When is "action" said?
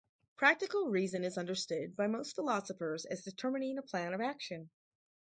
4.21-4.71